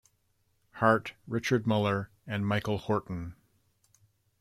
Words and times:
Hart, 0.77 1.13
Richard 1.27 1.67
Muller, 1.67 2.09
and 2.25 2.47
Michael 2.47 2.79
Horton. 2.79 3.35